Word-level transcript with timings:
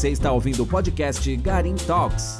Você 0.00 0.08
está 0.08 0.32
ouvindo 0.32 0.62
o 0.62 0.66
podcast 0.66 1.36
Garim 1.36 1.74
Talks. 1.74 2.38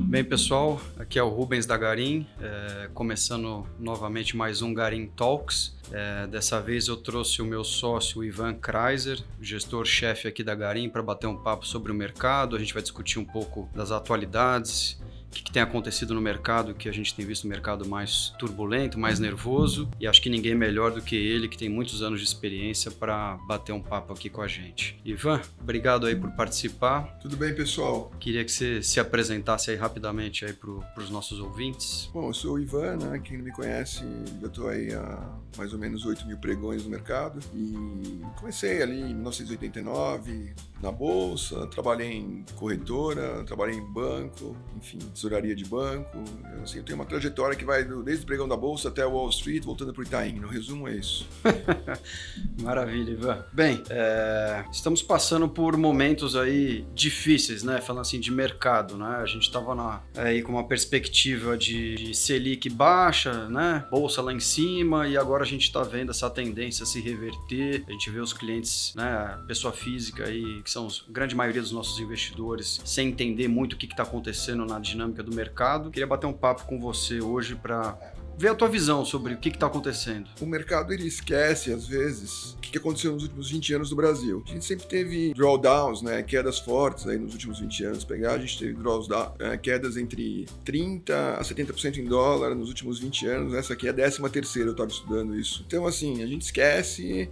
Bem, 0.00 0.24
pessoal, 0.24 0.80
aqui 0.98 1.16
é 1.16 1.22
o 1.22 1.28
Rubens 1.28 1.64
da 1.64 1.76
Garim, 1.76 2.26
é, 2.40 2.90
começando 2.92 3.64
novamente 3.78 4.36
mais 4.36 4.60
um 4.60 4.74
Garim 4.74 5.06
Talks. 5.06 5.76
É, 5.92 6.26
dessa 6.26 6.60
vez 6.60 6.88
eu 6.88 6.96
trouxe 6.96 7.40
o 7.40 7.44
meu 7.44 7.62
sócio 7.62 8.24
Ivan 8.24 8.52
Kreiser, 8.54 9.22
gestor-chefe 9.40 10.26
aqui 10.26 10.42
da 10.42 10.56
Garim, 10.56 10.88
para 10.88 11.04
bater 11.04 11.28
um 11.28 11.36
papo 11.36 11.64
sobre 11.64 11.92
o 11.92 11.94
mercado. 11.94 12.56
A 12.56 12.58
gente 12.58 12.74
vai 12.74 12.82
discutir 12.82 13.20
um 13.20 13.24
pouco 13.24 13.70
das 13.72 13.92
atualidades, 13.92 15.00
o 15.28 15.30
que, 15.30 15.42
que, 15.42 15.52
tem 15.52 15.62
acontecido 15.62 16.14
no 16.14 16.20
mercado, 16.20 16.74
que 16.74 16.88
a 16.88 16.92
gente 16.92 17.14
tem 17.14 17.24
visto 17.24 17.44
um 17.44 17.48
mercado 17.48 17.86
mais 17.86 18.32
turbulento, 18.38 18.98
mais 18.98 19.18
nervoso, 19.18 19.88
e 20.00 20.06
acho 20.06 20.22
que 20.22 20.30
ninguém 20.30 20.54
melhor 20.54 20.90
do 20.90 21.02
que 21.02 21.16
ele, 21.16 21.48
que 21.48 21.58
tem 21.58 21.68
muitos 21.68 22.02
anos 22.02 22.20
de 22.20 22.26
experiência, 22.26 22.90
para 22.90 23.36
bater 23.46 23.72
um 23.72 23.80
papo 23.80 24.12
aqui 24.12 24.30
com 24.30 24.40
a 24.40 24.48
gente. 24.48 24.98
Ivan, 25.04 25.40
obrigado 25.60 26.06
aí 26.06 26.16
por 26.16 26.30
participar. 26.32 27.18
Tudo 27.20 27.36
bem, 27.36 27.54
pessoal? 27.54 28.10
Queria 28.18 28.44
que 28.44 28.50
você 28.50 28.82
se 28.82 28.98
apresentasse 28.98 29.70
aí 29.70 29.76
rapidamente 29.76 30.44
aí 30.44 30.52
para 30.52 31.02
os 31.02 31.10
nossos 31.10 31.40
ouvintes. 31.40 32.08
Bom, 32.12 32.28
eu 32.28 32.34
sou 32.34 32.54
o 32.54 32.58
Ivan, 32.58 32.96
né? 32.96 33.20
Quem 33.22 33.36
não 33.36 33.44
me 33.44 33.52
conhece, 33.52 34.04
eu 34.40 34.48
estou 34.48 34.68
aí 34.68 34.92
há 34.94 35.38
mais 35.56 35.72
ou 35.72 35.78
menos 35.78 36.04
8 36.06 36.26
mil 36.26 36.38
pregões 36.38 36.84
no 36.84 36.90
mercado, 36.90 37.40
e 37.54 38.22
comecei 38.38 38.82
ali 38.82 39.00
em 39.00 39.14
1989, 39.14 40.54
na 40.82 40.92
bolsa, 40.92 41.66
trabalhei 41.66 42.12
em 42.12 42.44
corretora, 42.54 43.42
trabalhei 43.44 43.76
em 43.76 43.84
banco, 43.84 44.56
enfim, 44.76 44.98
tesouraria 44.98 45.54
de 45.54 45.64
banco. 45.64 46.22
Assim, 46.62 46.78
eu 46.78 46.84
tenho 46.84 46.98
uma 46.98 47.04
trajetória 47.04 47.56
que 47.56 47.64
vai 47.64 47.84
desde 47.84 48.24
o 48.24 48.26
pregão 48.26 48.46
da 48.46 48.56
bolsa 48.56 48.88
até 48.88 49.04
Wall 49.04 49.28
Street, 49.30 49.64
voltando 49.64 49.92
para 49.92 50.00
o 50.00 50.04
Itaim. 50.04 50.38
No 50.38 50.48
resumo 50.48 50.88
é 50.88 50.96
isso. 50.96 51.28
Maravilha, 52.62 53.10
Ivan. 53.10 53.44
Bem, 53.52 53.82
é, 53.90 54.64
estamos 54.70 55.02
passando 55.02 55.48
por 55.48 55.76
momentos 55.76 56.36
aí 56.36 56.86
difíceis, 56.94 57.62
né? 57.62 57.80
Falando 57.80 58.02
assim 58.02 58.20
de 58.20 58.30
mercado, 58.30 58.96
né? 58.96 59.16
A 59.20 59.26
gente 59.26 59.42
estava 59.42 60.02
aí 60.14 60.42
com 60.42 60.52
uma 60.52 60.66
perspectiva 60.66 61.56
de, 61.56 61.96
de 61.96 62.14
Selic 62.14 62.68
baixa, 62.70 63.48
né? 63.48 63.84
Bolsa 63.90 64.22
lá 64.22 64.32
em 64.32 64.40
cima 64.40 65.08
e 65.08 65.16
agora 65.16 65.42
a 65.42 65.46
gente 65.46 65.62
está 65.62 65.82
vendo 65.82 66.10
essa 66.10 66.30
tendência 66.30 66.86
se 66.86 67.00
reverter. 67.00 67.84
A 67.88 67.92
gente 67.92 68.10
vê 68.10 68.20
os 68.20 68.32
clientes, 68.32 68.92
né? 68.94 69.38
Pessoa 69.46 69.72
física 69.72 70.24
aí 70.24 70.62
que 70.68 70.72
são 70.72 70.86
a 70.86 71.10
grande 71.10 71.34
maioria 71.34 71.62
dos 71.62 71.72
nossos 71.72 71.98
investidores, 71.98 72.78
sem 72.84 73.08
entender 73.08 73.48
muito 73.48 73.72
o 73.72 73.76
que 73.76 73.86
está 73.86 74.02
acontecendo 74.02 74.66
na 74.66 74.78
dinâmica 74.78 75.22
do 75.22 75.34
mercado. 75.34 75.90
Queria 75.90 76.06
bater 76.06 76.26
um 76.26 76.32
papo 76.32 76.66
com 76.66 76.78
você 76.78 77.22
hoje 77.22 77.54
para 77.54 77.98
ver 78.36 78.48
a 78.48 78.54
tua 78.54 78.68
visão 78.68 79.02
sobre 79.02 79.32
o 79.32 79.38
que 79.38 79.48
está 79.48 79.66
acontecendo. 79.66 80.28
O 80.42 80.44
mercado 80.44 80.92
ele 80.92 81.06
esquece, 81.06 81.72
às 81.72 81.86
vezes, 81.86 82.52
o 82.52 82.58
que 82.58 82.76
aconteceu 82.76 83.12
nos 83.14 83.22
últimos 83.22 83.50
20 83.50 83.74
anos 83.74 83.90
no 83.90 83.96
Brasil. 83.96 84.44
A 84.46 84.50
gente 84.52 84.64
sempre 84.66 84.86
teve 84.86 85.32
drawdowns, 85.32 86.02
né, 86.02 86.22
quedas 86.22 86.58
fortes 86.58 87.06
aí 87.06 87.18
nos 87.18 87.32
últimos 87.32 87.58
20 87.60 87.84
anos. 87.84 88.04
Pegar, 88.04 88.34
a 88.34 88.38
gente 88.38 88.58
teve 88.58 88.74
drawdowns, 88.74 89.32
é, 89.38 89.56
quedas 89.56 89.96
entre 89.96 90.44
30% 90.66 91.10
a 91.38 91.42
70% 91.42 91.96
em 91.96 92.04
dólar 92.04 92.54
nos 92.54 92.68
últimos 92.68 92.98
20 92.98 93.26
anos. 93.26 93.54
Essa 93.54 93.72
aqui 93.72 93.86
é 93.86 93.90
a 93.90 93.94
13 93.94 94.20
terceira, 94.28 94.68
eu 94.68 94.72
estava 94.72 94.90
estudando 94.90 95.34
isso. 95.34 95.64
Então, 95.66 95.86
assim, 95.86 96.22
a 96.22 96.26
gente 96.26 96.42
esquece 96.42 97.30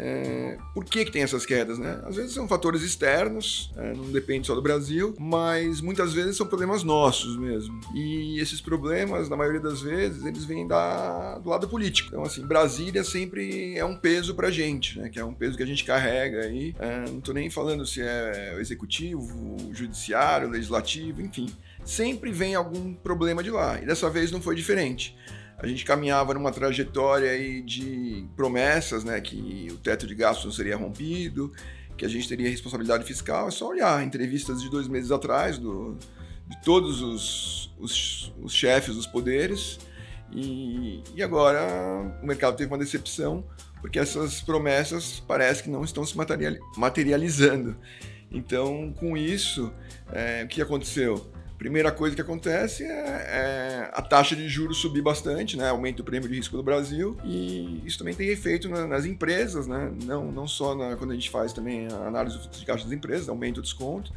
é, 0.00 0.56
por 0.72 0.84
que, 0.84 1.04
que 1.04 1.10
tem 1.10 1.22
essas 1.22 1.44
quedas, 1.44 1.76
né? 1.76 2.00
Às 2.04 2.14
vezes 2.14 2.32
são 2.32 2.46
fatores 2.46 2.82
externos, 2.82 3.72
é, 3.76 3.92
não 3.92 4.12
depende 4.12 4.46
só 4.46 4.54
do 4.54 4.62
Brasil, 4.62 5.12
mas 5.18 5.80
muitas 5.80 6.14
vezes 6.14 6.36
são 6.36 6.46
problemas 6.46 6.84
nossos 6.84 7.36
mesmo. 7.36 7.80
E 7.92 8.38
esses 8.38 8.60
problemas, 8.60 9.28
na 9.28 9.36
maioria 9.36 9.60
das 9.60 9.82
vezes, 9.82 10.24
eles 10.24 10.44
vêm 10.44 10.68
da, 10.68 11.38
do 11.38 11.50
lado 11.50 11.68
político. 11.68 12.10
Então, 12.10 12.22
assim, 12.22 12.46
Brasília 12.46 13.02
sempre 13.02 13.76
é 13.76 13.84
um 13.84 13.96
peso 13.96 14.36
pra 14.36 14.52
gente, 14.52 15.00
né? 15.00 15.08
Que 15.08 15.18
é 15.18 15.24
um 15.24 15.34
peso 15.34 15.56
que 15.56 15.64
a 15.64 15.66
gente 15.66 15.84
carrega 15.84 16.42
aí. 16.42 16.76
É, 16.78 17.10
não 17.10 17.20
tô 17.20 17.32
nem 17.32 17.50
falando 17.50 17.84
se 17.84 18.00
é 18.00 18.54
o 18.56 18.60
executivo, 18.60 19.56
judiciário, 19.72 20.48
legislativo, 20.48 21.20
enfim. 21.20 21.48
Sempre 21.84 22.30
vem 22.30 22.54
algum 22.54 22.94
problema 22.94 23.42
de 23.42 23.50
lá. 23.50 23.80
E 23.82 23.86
dessa 23.86 24.08
vez 24.08 24.30
não 24.30 24.40
foi 24.40 24.54
diferente 24.54 25.16
a 25.58 25.66
gente 25.66 25.84
caminhava 25.84 26.32
numa 26.34 26.52
trajetória 26.52 27.30
aí 27.30 27.60
de 27.60 28.26
promessas, 28.36 29.02
né, 29.02 29.20
que 29.20 29.68
o 29.70 29.76
teto 29.76 30.06
de 30.06 30.14
gastos 30.14 30.44
não 30.44 30.52
seria 30.52 30.76
rompido, 30.76 31.52
que 31.96 32.04
a 32.04 32.08
gente 32.08 32.28
teria 32.28 32.48
responsabilidade 32.48 33.04
fiscal. 33.04 33.48
É 33.48 33.50
só 33.50 33.68
olhar 33.68 34.04
entrevistas 34.04 34.62
de 34.62 34.70
dois 34.70 34.86
meses 34.86 35.10
atrás 35.10 35.58
do, 35.58 35.98
de 36.46 36.62
todos 36.62 37.02
os, 37.02 37.74
os, 37.76 38.32
os 38.40 38.54
chefes 38.54 38.94
dos 38.94 39.06
poderes. 39.06 39.80
E, 40.30 41.02
e 41.14 41.22
agora 41.22 41.60
o 42.22 42.26
mercado 42.26 42.56
teve 42.56 42.70
uma 42.70 42.78
decepção, 42.78 43.44
porque 43.80 43.98
essas 43.98 44.40
promessas 44.40 45.20
parece 45.26 45.64
que 45.64 45.70
não 45.70 45.82
estão 45.82 46.04
se 46.06 46.16
materializando. 46.76 47.76
Então, 48.30 48.92
com 48.92 49.16
isso, 49.16 49.72
é, 50.12 50.44
o 50.44 50.48
que 50.48 50.62
aconteceu? 50.62 51.32
Primeira 51.58 51.90
coisa 51.90 52.14
que 52.14 52.22
acontece 52.22 52.84
é, 52.84 52.88
é, 52.88 53.90
a 53.92 54.00
taxa 54.00 54.36
de 54.36 54.48
juros 54.48 54.78
subir 54.78 55.02
bastante, 55.02 55.56
né? 55.56 55.68
Aumenta 55.68 56.02
o 56.02 56.04
prêmio 56.04 56.28
de 56.28 56.36
risco 56.36 56.56
do 56.56 56.62
Brasil 56.62 57.18
e 57.24 57.82
isso 57.84 57.98
também 57.98 58.14
tem 58.14 58.28
efeito 58.28 58.68
na, 58.68 58.86
nas 58.86 59.04
empresas, 59.04 59.66
né? 59.66 59.92
Não, 60.04 60.30
não 60.30 60.46
só 60.46 60.76
na, 60.76 60.94
quando 60.94 61.10
a 61.10 61.14
gente 61.14 61.28
faz 61.28 61.52
também 61.52 61.88
a 61.88 62.06
análise 62.06 62.38
de 62.48 62.64
caixa 62.64 62.84
das 62.84 62.92
empresas, 62.92 63.28
aumenta 63.28 63.58
o 63.58 63.62
desconto, 63.62 64.12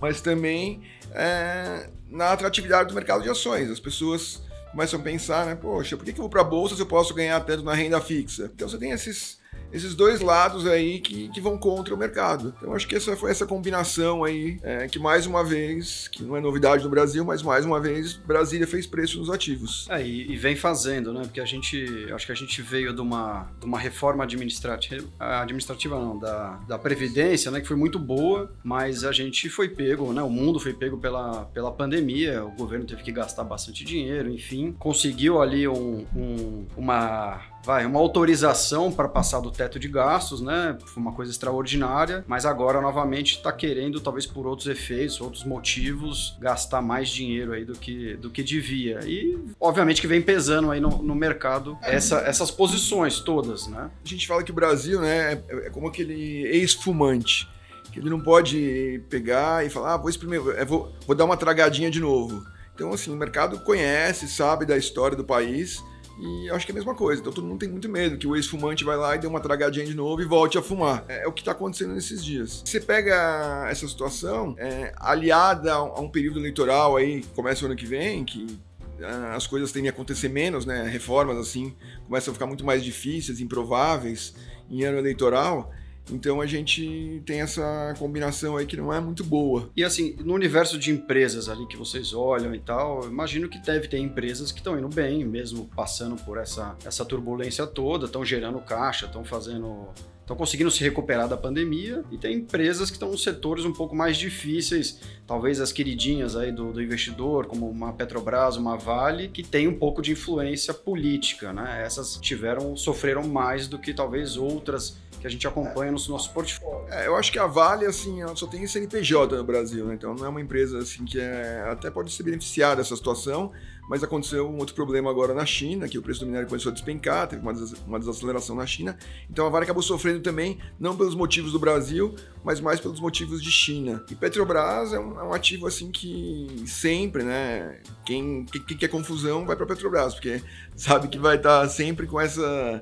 mas 0.00 0.20
também 0.20 0.82
é, 1.12 1.88
na 2.08 2.32
atratividade 2.32 2.88
do 2.88 2.94
mercado 2.94 3.22
de 3.22 3.30
ações. 3.30 3.70
As 3.70 3.78
pessoas 3.78 4.42
começam 4.72 4.98
a 4.98 5.02
pensar, 5.02 5.46
né? 5.46 5.54
Poxa, 5.54 5.96
por 5.96 6.04
que, 6.04 6.12
que 6.12 6.18
eu 6.18 6.24
vou 6.24 6.30
para 6.30 6.40
a 6.40 6.44
bolsa 6.44 6.74
se 6.74 6.82
eu 6.82 6.86
posso 6.86 7.14
ganhar 7.14 7.38
tanto 7.40 7.62
na 7.62 7.72
renda 7.72 8.00
fixa? 8.00 8.50
Então 8.52 8.68
você 8.68 8.78
tem 8.78 8.90
esses 8.90 9.38
esses 9.72 9.94
dois 9.94 10.20
lados 10.20 10.66
aí 10.66 11.00
que, 11.00 11.28
que 11.28 11.40
vão 11.40 11.58
contra 11.58 11.94
o 11.94 11.98
mercado. 11.98 12.54
Então 12.58 12.74
acho 12.74 12.86
que 12.86 12.96
essa 12.96 13.16
foi 13.16 13.30
essa 13.30 13.46
combinação 13.46 14.24
aí 14.24 14.58
é, 14.62 14.88
que 14.88 14.98
mais 14.98 15.26
uma 15.26 15.44
vez, 15.44 16.08
que 16.08 16.22
não 16.22 16.36
é 16.36 16.40
novidade 16.40 16.84
no 16.84 16.90
Brasil, 16.90 17.24
mas 17.24 17.42
mais 17.42 17.64
uma 17.64 17.80
vez 17.80 18.14
Brasília 18.14 18.66
fez 18.66 18.86
preço 18.86 19.18
nos 19.18 19.30
ativos. 19.30 19.86
É, 19.90 20.02
e, 20.02 20.32
e 20.32 20.36
vem 20.36 20.56
fazendo, 20.56 21.12
né? 21.12 21.22
Porque 21.22 21.40
a 21.40 21.44
gente, 21.44 22.06
acho 22.12 22.26
que 22.26 22.32
a 22.32 22.36
gente 22.36 22.60
veio 22.62 22.94
de 22.94 23.00
uma, 23.00 23.48
de 23.58 23.66
uma 23.66 23.78
reforma 23.78 24.24
administrativa, 24.24 25.06
administrativa 25.18 25.98
não, 25.98 26.18
da, 26.18 26.60
da 26.68 26.78
Previdência, 26.78 27.50
né? 27.50 27.60
Que 27.60 27.68
foi 27.68 27.76
muito 27.76 27.98
boa, 27.98 28.52
mas 28.62 29.04
a 29.04 29.12
gente 29.12 29.48
foi 29.48 29.68
pego, 29.68 30.12
né? 30.12 30.22
O 30.22 30.30
mundo 30.30 30.58
foi 30.58 30.72
pego 30.72 30.98
pela, 30.98 31.44
pela 31.46 31.72
pandemia, 31.72 32.44
o 32.44 32.50
governo 32.52 32.84
teve 32.84 33.02
que 33.02 33.12
gastar 33.12 33.44
bastante 33.44 33.84
dinheiro, 33.84 34.30
enfim, 34.30 34.74
conseguiu 34.78 35.40
ali 35.40 35.68
um, 35.68 36.06
um 36.14 36.66
uma 36.76 37.40
vai, 37.64 37.84
uma 37.84 37.98
autorização 37.98 38.90
para 38.90 39.08
passar 39.08 39.40
do 39.40 39.50
teto 39.50 39.78
de 39.78 39.88
gastos, 39.88 40.40
né? 40.40 40.76
Foi 40.86 41.02
uma 41.02 41.12
coisa 41.12 41.30
extraordinária, 41.30 42.24
mas 42.26 42.46
agora 42.46 42.80
novamente 42.80 43.36
está 43.36 43.52
querendo, 43.52 44.00
talvez 44.00 44.26
por 44.26 44.46
outros 44.46 44.68
efeitos, 44.68 45.20
outros 45.20 45.44
motivos, 45.44 46.36
gastar 46.40 46.80
mais 46.80 47.08
dinheiro 47.08 47.52
aí 47.52 47.64
do 47.64 47.74
que, 47.74 48.14
do 48.16 48.30
que 48.30 48.42
devia. 48.42 49.00
E 49.04 49.38
obviamente 49.60 50.00
que 50.00 50.06
vem 50.06 50.22
pesando 50.22 50.70
aí 50.70 50.80
no, 50.80 51.02
no 51.02 51.14
mercado 51.14 51.78
essa, 51.82 52.18
essas 52.20 52.50
posições 52.50 53.20
todas, 53.20 53.66
né? 53.66 53.90
A 54.04 54.08
gente 54.08 54.26
fala 54.26 54.42
que 54.42 54.50
o 54.50 54.54
Brasil, 54.54 55.00
né, 55.00 55.32
é, 55.48 55.66
é 55.66 55.70
como 55.70 55.88
aquele 55.88 56.46
ex-fumante 56.46 57.48
que 57.92 57.98
ele 57.98 58.08
não 58.08 58.20
pode 58.20 59.02
pegar 59.10 59.66
e 59.66 59.70
falar, 59.70 59.94
ah, 59.94 59.96
vou 59.96 60.08
experimentar, 60.08 60.64
vou, 60.64 60.94
vou 61.06 61.16
dar 61.16 61.24
uma 61.24 61.36
tragadinha 61.36 61.90
de 61.90 61.98
novo. 61.98 62.44
Então, 62.72 62.92
assim, 62.92 63.12
o 63.12 63.16
mercado 63.16 63.58
conhece, 63.60 64.28
sabe 64.28 64.64
da 64.64 64.76
história 64.76 65.16
do 65.16 65.24
país 65.24 65.82
e 66.20 66.50
acho 66.50 66.66
que 66.66 66.72
é 66.72 66.74
a 66.74 66.76
mesma 66.76 66.94
coisa. 66.94 67.20
Então 67.20 67.32
todo 67.32 67.46
mundo 67.46 67.58
tem 67.58 67.68
muito 67.68 67.88
medo 67.88 68.18
que 68.18 68.26
o 68.26 68.36
ex-fumante 68.36 68.84
vai 68.84 68.96
lá 68.96 69.16
e 69.16 69.18
dê 69.18 69.26
uma 69.26 69.40
tragadinha 69.40 69.86
de 69.86 69.94
novo 69.94 70.20
e 70.20 70.24
volte 70.24 70.58
a 70.58 70.62
fumar. 70.62 71.04
É, 71.08 71.24
é 71.24 71.26
o 71.26 71.32
que 71.32 71.40
está 71.40 71.52
acontecendo 71.52 71.94
nesses 71.94 72.24
dias. 72.24 72.62
Você 72.64 72.80
pega 72.80 73.66
essa 73.70 73.88
situação 73.88 74.54
é, 74.58 74.92
aliada 74.96 75.72
a 75.72 76.00
um 76.00 76.08
período 76.08 76.38
eleitoral 76.38 76.96
aí, 76.96 77.20
que 77.22 77.28
começa 77.28 77.62
o 77.62 77.66
ano 77.66 77.76
que 77.76 77.86
vem, 77.86 78.24
que 78.24 78.60
ah, 79.02 79.34
as 79.34 79.46
coisas 79.46 79.72
tendem 79.72 79.88
a 79.88 79.92
acontecer 79.92 80.28
menos, 80.28 80.66
né? 80.66 80.84
Reformas 80.84 81.38
assim 81.38 81.74
começam 82.06 82.32
a 82.32 82.34
ficar 82.34 82.46
muito 82.46 82.64
mais 82.64 82.84
difíceis, 82.84 83.40
improváveis 83.40 84.34
em 84.68 84.84
ano 84.84 84.98
eleitoral. 84.98 85.72
Então 86.12 86.40
a 86.40 86.46
gente 86.46 87.22
tem 87.24 87.40
essa 87.40 87.94
combinação 87.98 88.56
aí 88.56 88.66
que 88.66 88.76
não 88.76 88.92
é 88.92 89.00
muito 89.00 89.24
boa. 89.24 89.70
E 89.76 89.84
assim, 89.84 90.16
no 90.24 90.34
universo 90.34 90.78
de 90.78 90.90
empresas 90.90 91.48
ali 91.48 91.66
que 91.66 91.76
vocês 91.76 92.12
olham 92.12 92.54
e 92.54 92.58
tal, 92.58 93.04
imagino 93.04 93.48
que 93.48 93.58
deve 93.58 93.88
ter 93.88 93.98
empresas 93.98 94.52
que 94.52 94.58
estão 94.58 94.78
indo 94.78 94.88
bem, 94.88 95.24
mesmo 95.24 95.68
passando 95.74 96.16
por 96.24 96.38
essa, 96.38 96.76
essa 96.84 97.04
turbulência 97.04 97.66
toda, 97.66 98.06
estão 98.06 98.24
gerando 98.24 98.58
caixa, 98.60 99.06
estão 99.06 99.24
fazendo 99.24 99.88
estão 100.30 100.36
conseguindo 100.36 100.70
se 100.70 100.82
recuperar 100.84 101.28
da 101.28 101.36
pandemia 101.36 102.04
e 102.10 102.16
tem 102.16 102.36
empresas 102.36 102.88
que 102.88 102.96
estão 102.96 103.12
em 103.12 103.16
setores 103.16 103.64
um 103.64 103.72
pouco 103.72 103.96
mais 103.96 104.16
difíceis, 104.16 105.00
talvez 105.26 105.60
as 105.60 105.72
queridinhas 105.72 106.36
aí 106.36 106.52
do, 106.52 106.72
do, 106.72 106.80
investidor, 106.80 107.46
como 107.46 107.68
uma 107.68 107.92
Petrobras, 107.92 108.56
uma 108.56 108.76
Vale, 108.76 109.28
que 109.28 109.42
tem 109.42 109.66
um 109.66 109.76
pouco 109.76 110.00
de 110.00 110.12
influência 110.12 110.72
política, 110.72 111.52
né? 111.52 111.82
Essas 111.84 112.16
tiveram, 112.16 112.76
sofreram 112.76 113.26
mais 113.26 113.66
do 113.66 113.76
que 113.76 113.92
talvez 113.92 114.36
outras 114.36 114.96
que 115.20 115.26
a 115.26 115.30
gente 115.30 115.46
acompanha 115.46 115.90
no 115.90 115.98
nosso 116.08 116.32
portfólio. 116.32 116.86
É, 116.90 117.06
eu 117.06 117.16
acho 117.16 117.30
que 117.30 117.38
a 117.38 117.46
Vale, 117.46 117.84
assim, 117.84 118.22
ela 118.22 118.34
só 118.36 118.46
tem 118.46 118.66
CNPJ 118.66 119.36
no 119.36 119.44
Brasil, 119.44 119.84
né? 119.84 119.94
Então 119.94 120.14
não 120.14 120.24
é 120.24 120.28
uma 120.28 120.40
empresa 120.40 120.78
assim 120.78 121.04
que 121.04 121.20
é, 121.20 121.64
até 121.68 121.90
pode 121.90 122.12
se 122.12 122.22
beneficiar 122.22 122.76
dessa 122.76 122.94
situação, 122.94 123.52
mas 123.90 124.04
aconteceu 124.04 124.48
um 124.48 124.56
outro 124.58 124.72
problema 124.72 125.10
agora 125.10 125.34
na 125.34 125.44
China, 125.44 125.88
que 125.88 125.98
o 125.98 126.02
preço 126.02 126.20
do 126.20 126.26
minério 126.26 126.46
começou 126.46 126.70
a 126.70 126.72
despencar, 126.72 127.26
teve 127.26 127.42
uma, 127.42 127.52
des 127.52 127.72
uma 127.84 127.98
desaceleração 127.98 128.54
na 128.54 128.64
China. 128.64 128.96
Então 129.28 129.44
a 129.44 129.50
Vale 129.50 129.64
acabou 129.64 129.82
sofrendo 129.82 130.20
também, 130.20 130.60
não 130.78 130.96
pelos 130.96 131.16
motivos 131.16 131.50
do 131.50 131.58
Brasil, 131.58 132.14
mas 132.44 132.60
mais 132.60 132.78
pelos 132.78 133.00
motivos 133.00 133.42
de 133.42 133.50
China. 133.50 134.04
E 134.08 134.14
Petrobras 134.14 134.92
é 134.92 135.00
um, 135.00 135.18
é 135.18 135.24
um 135.24 135.32
ativo 135.32 135.66
assim 135.66 135.90
que 135.90 136.62
sempre, 136.68 137.24
né? 137.24 137.80
Quem, 138.06 138.44
quem, 138.44 138.62
quem 138.62 138.76
quer 138.76 138.86
confusão 138.86 139.44
vai 139.44 139.56
para 139.56 139.66
Petrobras, 139.66 140.14
porque 140.14 140.40
sabe 140.76 141.08
que 141.08 141.18
vai 141.18 141.34
estar 141.34 141.62
tá 141.62 141.68
sempre 141.68 142.06
com 142.06 142.20
essa 142.20 142.80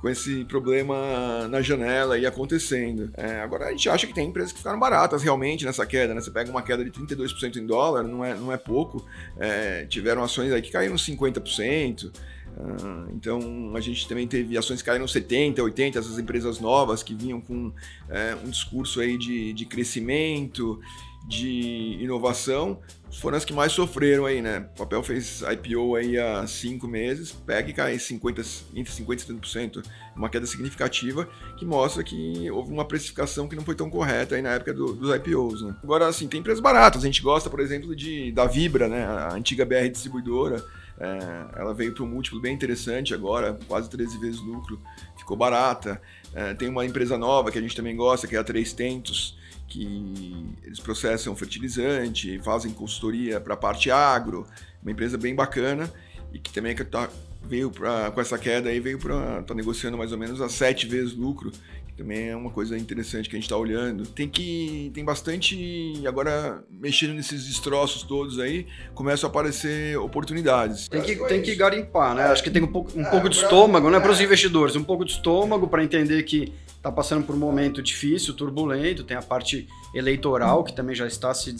com 0.00 0.08
esse 0.08 0.44
problema 0.46 1.46
na 1.48 1.60
janela 1.60 2.18
e 2.18 2.24
acontecendo. 2.24 3.10
É, 3.14 3.40
agora 3.40 3.66
a 3.66 3.70
gente 3.70 3.88
acha 3.88 4.06
que 4.06 4.14
tem 4.14 4.28
empresas 4.28 4.52
que 4.52 4.58
ficaram 4.58 4.78
baratas 4.78 5.22
realmente 5.22 5.64
nessa 5.64 5.84
queda, 5.84 6.14
né? 6.14 6.20
Você 6.20 6.30
pega 6.30 6.50
uma 6.50 6.62
queda 6.62 6.82
de 6.84 6.90
32% 6.90 7.56
em 7.56 7.66
dólar, 7.66 8.02
não 8.04 8.24
é, 8.24 8.34
não 8.34 8.50
é 8.50 8.56
pouco. 8.56 9.04
É, 9.38 9.84
tiveram 9.86 10.22
ações 10.22 10.52
aí 10.52 10.62
que 10.62 10.70
caíram 10.70 10.96
50%. 10.96 12.10
Uh, 12.56 13.10
então 13.14 13.72
a 13.74 13.80
gente 13.80 14.06
também 14.08 14.26
teve 14.26 14.58
ações 14.58 14.82
que 14.82 14.86
caíram 14.86 15.06
70, 15.06 15.62
80, 15.62 15.98
essas 15.98 16.18
empresas 16.18 16.60
novas 16.60 17.02
que 17.02 17.14
vinham 17.14 17.40
com 17.40 17.72
é, 18.08 18.36
um 18.44 18.50
discurso 18.50 19.00
aí 19.00 19.16
de, 19.16 19.52
de 19.52 19.64
crescimento 19.64 20.80
de 21.26 21.98
inovação 22.00 22.78
foram 23.20 23.36
as 23.36 23.44
que 23.44 23.52
mais 23.52 23.72
sofreram 23.72 24.24
aí, 24.24 24.40
né? 24.40 24.68
O 24.74 24.78
papel 24.78 25.02
fez 25.02 25.42
IPO 25.42 25.96
aí 25.96 26.16
há 26.18 26.46
cinco 26.46 26.86
meses, 26.86 27.32
pega 27.32 27.68
e 27.68 27.72
cai 27.72 27.98
50, 27.98 28.40
entre 28.74 28.92
50% 28.92 29.18
e 29.18 29.34
70%, 29.34 29.84
uma 30.14 30.28
queda 30.28 30.46
significativa, 30.46 31.28
que 31.56 31.64
mostra 31.64 32.04
que 32.04 32.50
houve 32.50 32.72
uma 32.72 32.84
precificação 32.84 33.48
que 33.48 33.56
não 33.56 33.64
foi 33.64 33.74
tão 33.74 33.90
correta 33.90 34.36
aí 34.36 34.42
na 34.42 34.50
época 34.50 34.72
do, 34.72 34.92
dos 34.92 35.14
IPOs, 35.14 35.62
né? 35.62 35.74
Agora, 35.82 36.06
assim, 36.06 36.28
tem 36.28 36.40
empresas 36.40 36.60
baratas, 36.60 37.02
a 37.02 37.06
gente 37.06 37.20
gosta, 37.20 37.50
por 37.50 37.60
exemplo, 37.60 37.94
de, 37.96 38.30
da 38.32 38.46
Vibra, 38.46 38.88
né? 38.88 39.04
A 39.04 39.34
antiga 39.34 39.64
BR 39.64 39.88
distribuidora, 39.90 40.64
é, 41.00 41.58
ela 41.58 41.72
veio 41.72 41.94
para 41.94 42.04
um 42.04 42.06
múltiplo 42.06 42.38
bem 42.38 42.54
interessante 42.54 43.14
agora, 43.14 43.58
quase 43.66 43.88
13 43.88 44.18
vezes 44.18 44.40
lucro, 44.40 44.78
ficou 45.16 45.34
barata. 45.34 46.00
É, 46.34 46.52
tem 46.52 46.68
uma 46.68 46.84
empresa 46.84 47.16
nova 47.16 47.50
que 47.50 47.58
a 47.58 47.62
gente 47.62 47.74
também 47.74 47.96
gosta, 47.96 48.26
que 48.26 48.36
é 48.36 48.38
a 48.38 48.44
Três 48.44 48.74
Tentos, 48.74 49.38
que 49.66 50.54
eles 50.62 50.78
processam 50.78 51.34
fertilizante, 51.34 52.38
fazem 52.40 52.72
consultoria 52.72 53.40
para 53.40 53.54
a 53.54 53.56
parte 53.56 53.90
agro, 53.90 54.46
uma 54.82 54.92
empresa 54.92 55.16
bem 55.16 55.34
bacana 55.34 55.90
e 56.34 56.38
que 56.38 56.52
também 56.52 56.76
tá, 56.76 57.08
veio 57.42 57.70
pra, 57.70 58.10
com 58.10 58.20
essa 58.20 58.36
queda 58.36 58.68
aí, 58.68 58.78
veio 58.78 58.98
para 58.98 59.42
tá 59.42 59.54
negociando 59.54 59.96
mais 59.96 60.12
ou 60.12 60.18
menos 60.18 60.40
a 60.42 60.50
sete 60.50 60.86
vezes 60.86 61.14
lucro, 61.14 61.50
que 61.50 61.79
também 62.00 62.30
é 62.30 62.36
uma 62.36 62.50
coisa 62.50 62.78
interessante 62.78 63.28
que 63.28 63.36
a 63.36 63.38
gente 63.38 63.44
está 63.44 63.58
olhando. 63.58 64.06
Tem 64.06 64.26
que 64.26 64.90
tem 64.94 65.04
bastante 65.04 66.02
agora 66.06 66.64
mexendo 66.70 67.12
nesses 67.12 67.46
destroços 67.46 68.02
todos 68.02 68.38
aí, 68.38 68.66
começam 68.94 69.28
a 69.28 69.30
aparecer 69.30 69.98
oportunidades. 69.98 70.88
Tem 70.88 71.02
que 71.02 71.16
tem 71.28 71.42
que 71.42 71.54
garimpar, 71.54 72.14
né? 72.14 72.24
Acho 72.24 72.42
que 72.42 72.50
tem 72.50 72.62
um 72.62 72.66
pouco, 72.66 72.98
um 72.98 73.02
é, 73.02 73.10
pouco 73.10 73.28
de 73.28 73.36
estômago, 73.36 73.90
né, 73.90 74.00
para 74.00 74.10
os 74.10 74.20
investidores, 74.20 74.74
um 74.76 74.82
pouco 74.82 75.04
de 75.04 75.12
estômago 75.12 75.68
para 75.68 75.84
entender 75.84 76.22
que 76.22 76.54
está 76.74 76.90
passando 76.90 77.26
por 77.26 77.34
um 77.34 77.38
momento 77.38 77.82
difícil, 77.82 78.32
turbulento, 78.32 79.04
tem 79.04 79.16
a 79.16 79.22
parte 79.22 79.68
eleitoral 79.94 80.64
que 80.64 80.74
também 80.74 80.94
já 80.94 81.06
está 81.06 81.34
se 81.34 81.54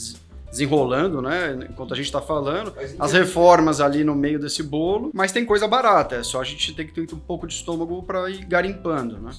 desenrolando, 0.50 1.22
né? 1.22 1.58
Enquanto 1.70 1.94
a 1.94 1.96
gente 1.96 2.06
está 2.06 2.20
falando, 2.20 2.74
as 2.98 3.12
reformas 3.12 3.80
ali 3.80 4.02
no 4.02 4.14
meio 4.14 4.38
desse 4.38 4.62
bolo, 4.62 5.10
mas 5.14 5.32
tem 5.32 5.44
coisa 5.44 5.68
barata, 5.68 6.16
é 6.16 6.22
só 6.22 6.40
a 6.40 6.44
gente 6.44 6.74
tem 6.74 6.86
que 6.86 6.92
ter 6.92 7.14
um 7.14 7.18
pouco 7.18 7.46
de 7.46 7.54
estômago 7.54 8.02
para 8.02 8.28
ir 8.30 8.44
garimpando, 8.44 9.18
né? 9.18 9.30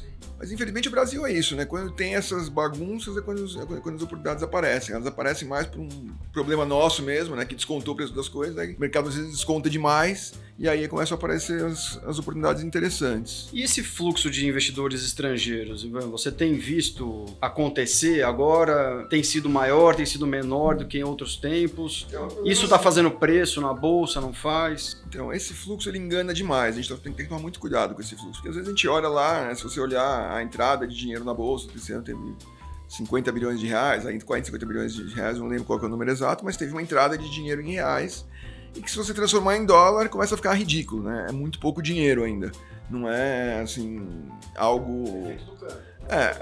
Mas 0.41 0.51
infelizmente 0.51 0.87
o 0.87 0.91
Brasil 0.91 1.23
é 1.23 1.31
isso, 1.31 1.55
né? 1.55 1.65
Quando 1.65 1.91
tem 1.91 2.15
essas 2.15 2.49
bagunças 2.49 3.15
é 3.15 3.21
quando, 3.21 3.45
é 3.45 3.79
quando 3.79 3.97
as 3.97 4.01
oportunidades 4.01 4.41
aparecem. 4.41 4.95
Elas 4.95 5.05
aparecem 5.05 5.47
mais 5.47 5.67
por 5.67 5.79
um 5.79 5.87
problema 6.33 6.65
nosso 6.65 7.03
mesmo, 7.03 7.35
né? 7.35 7.45
Que 7.45 7.53
descontou 7.53 7.93
o 7.93 7.97
preço 7.97 8.15
das 8.15 8.27
coisas, 8.27 8.55
né? 8.55 8.73
o 8.75 8.81
mercado 8.81 9.07
às 9.07 9.15
vezes 9.15 9.29
desconta 9.29 9.69
demais 9.69 10.33
e 10.57 10.67
aí 10.69 10.87
começam 10.87 11.15
a 11.15 11.17
aparecer 11.17 11.63
as, 11.65 11.99
as 12.05 12.19
oportunidades 12.19 12.63
interessantes. 12.63 13.49
E 13.51 13.63
esse 13.63 13.83
fluxo 13.83 14.29
de 14.29 14.47
investidores 14.47 15.03
estrangeiros, 15.03 15.83
Ivan, 15.83 16.09
você 16.09 16.31
tem 16.31 16.53
visto 16.55 17.25
acontecer 17.41 18.23
agora? 18.23 19.05
Tem 19.09 19.23
sido 19.23 19.49
maior, 19.49 19.95
tem 19.95 20.05
sido 20.05 20.27
menor 20.27 20.75
do 20.75 20.85
que 20.85 20.99
em 20.99 21.03
outros 21.03 21.35
tempos? 21.35 22.05
Então, 22.09 22.27
Isso 22.45 22.65
está 22.65 22.77
fazendo 22.77 23.11
preço 23.11 23.59
na 23.61 23.73
bolsa, 23.73 24.21
não 24.21 24.33
faz? 24.33 25.01
Então, 25.07 25.33
esse 25.33 25.53
fluxo 25.53 25.89
ele 25.89 25.97
engana 25.97 26.33
demais. 26.33 26.77
A 26.77 26.81
gente 26.81 26.95
tem 27.01 27.13
que 27.13 27.25
tomar 27.25 27.41
muito 27.41 27.59
cuidado 27.59 27.95
com 27.95 28.01
esse 28.01 28.15
fluxo, 28.15 28.33
porque 28.33 28.49
às 28.49 28.55
vezes 28.55 28.67
a 28.67 28.71
gente 28.71 28.87
olha 28.87 29.07
lá, 29.07 29.47
né, 29.47 29.55
se 29.55 29.63
você 29.63 29.79
olhar 29.79 30.31
a 30.31 30.43
entrada 30.43 30.87
de 30.87 30.95
dinheiro 30.95 31.23
na 31.23 31.33
bolsa, 31.33 31.67
esse 31.75 31.91
ano 31.91 32.03
teve 32.03 32.19
50 32.87 33.31
bilhões 33.31 33.59
de 33.59 33.67
reais, 33.67 34.05
ainda 34.05 34.23
40, 34.23 34.47
50 34.47 34.65
bilhões 34.65 34.93
de 34.93 35.13
reais, 35.13 35.37
não 35.39 35.47
lembro 35.47 35.63
qual 35.63 35.79
é 35.79 35.85
o 35.85 35.87
número 35.89 36.11
exato, 36.11 36.43
mas 36.43 36.57
teve 36.57 36.71
uma 36.71 36.81
entrada 36.81 37.17
de 37.17 37.29
dinheiro 37.29 37.61
em 37.61 37.71
reais 37.71 38.25
e 38.75 38.81
que 38.81 38.89
se 38.89 38.97
você 38.97 39.13
transformar 39.13 39.57
em 39.57 39.65
dólar 39.65 40.09
começa 40.09 40.35
a 40.35 40.37
ficar 40.37 40.53
ridículo, 40.53 41.03
né? 41.03 41.27
É 41.29 41.31
muito 41.31 41.59
pouco 41.59 41.81
dinheiro 41.81 42.23
ainda. 42.23 42.51
Não 42.89 43.09
é 43.09 43.61
assim 43.61 44.05
algo 44.55 45.31
é. 46.11 46.35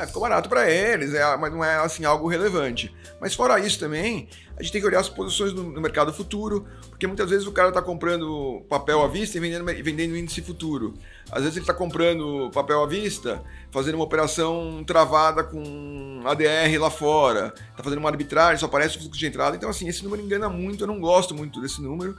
É, 0.00 0.06
ficou 0.06 0.22
barato 0.22 0.48
para 0.48 0.70
eles, 0.70 1.12
é, 1.12 1.36
mas 1.36 1.52
não 1.52 1.62
é 1.62 1.76
assim 1.76 2.06
algo 2.06 2.26
relevante. 2.26 2.94
Mas 3.20 3.34
fora 3.34 3.58
isso 3.58 3.78
também, 3.78 4.28
a 4.56 4.62
gente 4.62 4.72
tem 4.72 4.80
que 4.80 4.86
olhar 4.86 5.00
as 5.00 5.10
posições 5.10 5.52
no, 5.52 5.62
no 5.62 5.80
mercado 5.80 6.10
futuro, 6.10 6.66
porque 6.88 7.06
muitas 7.06 7.28
vezes 7.28 7.46
o 7.46 7.52
cara 7.52 7.68
está 7.68 7.82
comprando 7.82 8.64
papel 8.66 9.02
à 9.02 9.08
vista 9.08 9.36
e 9.36 9.40
vendendo, 9.40 9.64
vendendo 9.64 10.16
índice 10.16 10.40
futuro. 10.40 10.94
Às 11.30 11.42
vezes 11.42 11.56
ele 11.56 11.62
está 11.62 11.74
comprando 11.74 12.50
papel 12.52 12.82
à 12.82 12.86
vista, 12.86 13.42
fazendo 13.70 13.96
uma 13.96 14.04
operação 14.04 14.84
travada 14.86 15.42
com 15.42 16.20
ADR 16.24 16.78
lá 16.78 16.90
fora, 16.90 17.52
está 17.70 17.82
fazendo 17.82 17.98
uma 17.98 18.10
arbitragem, 18.10 18.58
só 18.58 18.66
aparece 18.66 18.96
o 18.96 19.00
fluxo 19.00 19.18
de 19.18 19.26
entrada. 19.26 19.56
Então, 19.56 19.68
assim, 19.68 19.88
esse 19.88 20.04
número 20.04 20.22
engana 20.22 20.48
muito, 20.48 20.84
eu 20.84 20.86
não 20.86 21.00
gosto 21.00 21.34
muito 21.34 21.60
desse 21.60 21.80
número. 21.82 22.16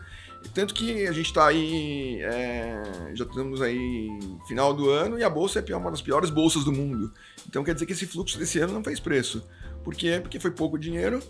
Tanto 0.53 0.73
que 0.73 1.07
a 1.07 1.11
gente 1.11 1.27
está 1.27 1.47
aí, 1.47 2.21
é, 2.21 3.11
já 3.13 3.25
estamos 3.25 3.61
aí 3.61 4.07
final 4.47 4.73
do 4.73 4.89
ano 4.89 5.17
e 5.17 5.23
a 5.23 5.29
bolsa 5.29 5.63
é 5.67 5.75
uma 5.75 5.89
das 5.89 6.01
piores 6.01 6.29
bolsas 6.29 6.63
do 6.63 6.71
mundo. 6.71 7.11
Então 7.47 7.63
quer 7.63 7.73
dizer 7.73 7.85
que 7.85 7.93
esse 7.93 8.05
fluxo 8.05 8.37
desse 8.37 8.59
ano 8.59 8.73
não 8.73 8.83
fez 8.83 8.99
preço. 8.99 9.43
Por 9.83 9.95
quê? 9.95 10.19
Porque 10.21 10.39
foi 10.39 10.51
pouco 10.51 10.77
dinheiro. 10.77 11.21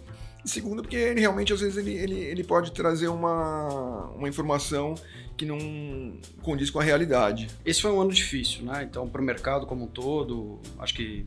Segundo, 0.46 0.82
porque 0.82 0.96
ele 0.96 1.20
realmente 1.20 1.52
às 1.52 1.60
vezes 1.60 1.76
ele, 1.78 1.94
ele, 1.94 2.20
ele 2.20 2.44
pode 2.44 2.72
trazer 2.72 3.08
uma, 3.08 4.12
uma 4.16 4.30
informação 4.30 4.96
que 5.36 5.46
não 5.46 5.58
condiz 6.42 6.70
com 6.70 6.80
a 6.80 6.84
realidade. 6.84 7.50
Esse 7.66 7.82
foi 7.82 7.92
um 7.92 8.00
ano 8.00 8.12
difícil, 8.12 8.64
né? 8.64 8.84
Então, 8.84 9.10
para 9.10 9.22
o 9.22 9.24
mercado 9.26 9.66
como 9.66 9.86
um 9.86 9.88
todo, 9.88 10.60
acho 10.80 10.94
que 10.94 11.26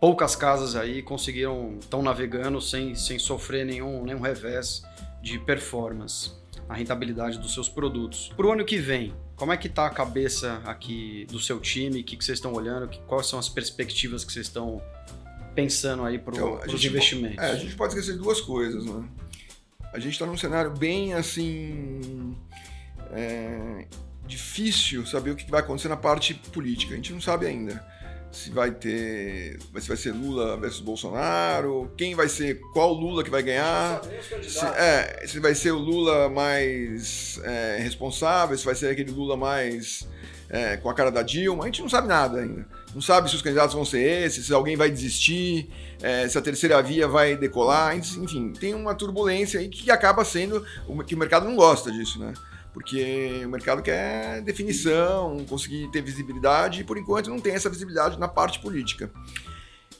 poucas 0.00 0.36
casas 0.36 0.76
aí 0.76 1.02
conseguiram 1.02 1.76
estão 1.80 2.02
navegando 2.02 2.60
sem, 2.60 2.94
sem 2.94 3.18
sofrer 3.18 3.66
nenhum, 3.66 4.04
nenhum 4.04 4.20
revés 4.20 4.82
de 5.20 5.38
performance 5.38 6.30
a 6.68 6.74
rentabilidade 6.74 7.38
dos 7.38 7.54
seus 7.54 7.68
produtos. 7.68 8.32
Para 8.36 8.46
o 8.46 8.52
ano 8.52 8.64
que 8.64 8.76
vem, 8.76 9.14
como 9.36 9.52
é 9.52 9.56
que 9.56 9.68
está 9.68 9.86
a 9.86 9.90
cabeça 9.90 10.60
aqui 10.64 11.26
do 11.30 11.38
seu 11.38 11.60
time? 11.60 12.00
O 12.00 12.04
que, 12.04 12.16
que 12.16 12.24
vocês 12.24 12.38
estão 12.38 12.52
olhando? 12.52 12.88
Que, 12.88 12.98
quais 13.00 13.26
são 13.26 13.38
as 13.38 13.48
perspectivas 13.48 14.24
que 14.24 14.32
vocês 14.32 14.46
estão 14.46 14.82
pensando 15.56 16.04
aí 16.04 16.18
para 16.18 16.34
então, 16.34 16.60
os 16.66 16.84
investimentos? 16.84 17.38
É, 17.42 17.52
a 17.52 17.56
gente 17.56 17.74
pode 17.74 17.94
esquecer 17.94 18.16
duas 18.18 18.40
coisas, 18.40 18.84
né? 18.84 19.08
A 19.92 19.98
gente 19.98 20.12
está 20.12 20.26
num 20.26 20.36
cenário 20.36 20.70
bem 20.70 21.14
assim 21.14 22.36
é, 23.10 23.86
difícil 24.26 25.06
saber 25.06 25.30
o 25.30 25.36
que 25.36 25.50
vai 25.50 25.60
acontecer 25.60 25.88
na 25.88 25.96
parte 25.96 26.34
política. 26.52 26.92
A 26.92 26.96
gente 26.96 27.12
não 27.12 27.20
sabe 27.20 27.46
ainda 27.46 27.82
se 28.30 28.50
vai 28.50 28.70
ter, 28.70 29.58
se 29.78 29.88
vai 29.88 29.96
ser 29.96 30.12
Lula 30.12 30.58
versus 30.58 30.80
Bolsonaro, 30.80 31.90
quem 31.96 32.14
vai 32.14 32.28
ser, 32.28 32.60
qual 32.74 32.92
Lula 32.92 33.24
que 33.24 33.30
vai 33.30 33.42
ganhar, 33.42 34.02
se, 34.42 34.64
é, 34.66 35.26
se 35.26 35.40
vai 35.40 35.54
ser 35.54 35.70
o 35.70 35.78
Lula 35.78 36.28
mais 36.28 37.40
é, 37.44 37.78
responsável, 37.80 38.56
se 38.58 38.64
vai 38.64 38.74
ser 38.74 38.88
aquele 38.88 39.10
Lula 39.10 39.38
mais 39.38 40.06
é, 40.50 40.76
com 40.76 40.90
a 40.90 40.94
cara 40.94 41.10
da 41.10 41.22
Dilma, 41.22 41.64
a 41.64 41.66
gente 41.66 41.80
não 41.80 41.88
sabe 41.88 42.08
nada 42.08 42.40
ainda. 42.40 42.68
Não 42.96 43.02
sabe 43.02 43.28
se 43.28 43.36
os 43.36 43.42
candidatos 43.42 43.74
vão 43.74 43.84
ser 43.84 44.24
esses, 44.24 44.46
se 44.46 44.54
alguém 44.54 44.74
vai 44.74 44.90
desistir, 44.90 45.68
é, 46.00 46.26
se 46.26 46.38
a 46.38 46.40
terceira 46.40 46.82
via 46.82 47.06
vai 47.06 47.36
decolar, 47.36 47.94
enfim, 47.94 48.54
tem 48.58 48.72
uma 48.72 48.94
turbulência 48.94 49.60
aí 49.60 49.68
que 49.68 49.90
acaba 49.90 50.24
sendo 50.24 50.64
que 51.06 51.14
o 51.14 51.18
mercado 51.18 51.44
não 51.44 51.54
gosta 51.54 51.92
disso, 51.92 52.18
né? 52.18 52.32
porque 52.72 53.42
o 53.44 53.50
mercado 53.50 53.82
quer 53.82 54.40
definição, 54.40 55.44
conseguir 55.46 55.90
ter 55.90 56.00
visibilidade, 56.00 56.80
e 56.80 56.84
por 56.84 56.96
enquanto 56.96 57.28
não 57.28 57.38
tem 57.38 57.54
essa 57.54 57.68
visibilidade 57.68 58.18
na 58.18 58.28
parte 58.28 58.60
política. 58.60 59.10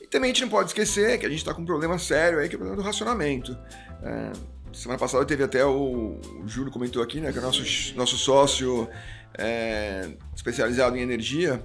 E 0.01 0.07
também 0.07 0.31
a 0.31 0.33
gente 0.33 0.43
não 0.45 0.49
pode 0.49 0.71
esquecer 0.71 1.19
que 1.19 1.27
a 1.27 1.29
gente 1.29 1.41
está 1.41 1.53
com 1.53 1.61
um 1.61 1.67
problema 1.67 1.99
sério 1.99 2.39
aí, 2.39 2.49
que 2.49 2.55
é 2.55 2.57
o 2.57 2.61
problema 2.61 2.83
do 2.83 2.87
racionamento. 2.87 3.55
É, 4.03 4.33
semana 4.73 4.99
passada 4.99 5.23
teve 5.27 5.45
até 5.45 5.63
o, 5.67 6.19
o 6.43 6.49
Júlio 6.49 6.73
comentou 6.73 7.03
aqui, 7.03 7.21
né, 7.21 7.31
que 7.31 7.37
é 7.37 7.43
o 7.43 7.45
nosso, 7.45 7.63
nosso 7.95 8.17
sócio 8.17 8.89
é, 9.37 10.09
especializado 10.35 10.97
em 10.97 11.01
energia, 11.01 11.63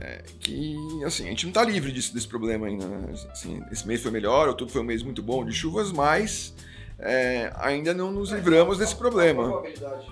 é, 0.00 0.22
que 0.38 0.76
assim, 1.04 1.26
a 1.26 1.30
gente 1.30 1.44
não 1.44 1.50
está 1.50 1.64
livre 1.64 1.90
disso, 1.90 2.14
desse 2.14 2.28
problema 2.28 2.66
ainda. 2.66 2.86
Né? 2.86 3.14
Assim, 3.32 3.62
esse 3.70 3.86
mês 3.86 4.00
foi 4.00 4.10
melhor, 4.10 4.48
outubro 4.48 4.72
foi 4.72 4.82
um 4.82 4.84
mês 4.84 5.02
muito 5.02 5.22
bom 5.22 5.44
de 5.44 5.52
chuvas, 5.52 5.90
mas 5.90 6.54
é, 6.98 7.52
ainda 7.56 7.92
não 7.92 8.12
nos 8.12 8.30
livramos 8.30 8.78
desse 8.78 8.94
problema. 8.94 9.42
A 9.42 9.48
probabilidade 9.48 10.06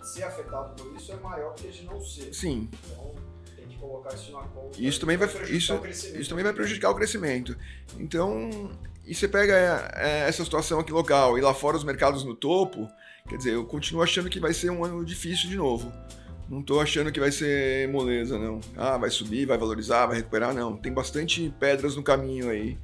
de 0.00 0.08
ser 0.08 0.22
afetado 0.24 0.82
por 0.82 0.96
isso 0.96 1.12
é 1.12 1.16
maior 1.16 1.54
que 1.54 1.68
de 1.68 1.84
não 1.84 2.00
ser. 2.00 2.32
Sim. 2.32 2.70
Então, 2.72 3.14
tem 3.54 3.66
que 3.66 3.76
colocar 3.76 4.14
isso 4.14 4.32
na 4.32 4.40
conta. 4.40 4.80
Isso 4.80 5.00
também 5.00 5.16
vai, 5.18 5.28
isso, 5.50 5.86
isso 5.86 6.28
também 6.30 6.44
vai 6.44 6.54
prejudicar 6.54 6.90
o 6.90 6.94
crescimento. 6.94 7.54
Então, 7.98 8.70
e 9.04 9.14
você 9.14 9.28
pega 9.28 9.90
é, 9.94 10.26
essa 10.26 10.42
situação 10.42 10.80
aqui 10.80 10.92
local 10.92 11.36
e 11.36 11.42
lá 11.42 11.52
fora 11.52 11.76
os 11.76 11.84
mercados 11.84 12.24
no 12.24 12.34
topo, 12.34 12.88
quer 13.28 13.36
dizer, 13.36 13.54
eu 13.54 13.66
continuo 13.66 14.02
achando 14.02 14.30
que 14.30 14.40
vai 14.40 14.54
ser 14.54 14.70
um 14.70 14.82
ano 14.82 15.04
difícil 15.04 15.50
de 15.50 15.56
novo. 15.56 15.92
Não 16.48 16.60
estou 16.60 16.80
achando 16.80 17.10
que 17.10 17.20
vai 17.20 17.32
ser 17.32 17.88
moleza, 17.88 18.38
não. 18.38 18.60
Ah, 18.76 18.98
vai 18.98 19.10
subir, 19.10 19.46
vai 19.46 19.56
valorizar, 19.56 20.06
vai 20.06 20.16
recuperar, 20.16 20.54
não. 20.54 20.76
Tem 20.76 20.92
bastante 20.92 21.52
pedras 21.58 21.96
no 21.96 22.02
caminho 22.02 22.50
aí. 22.50 22.76